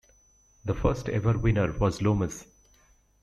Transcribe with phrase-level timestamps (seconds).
[0.65, 2.47] The first ever winner was Lomas.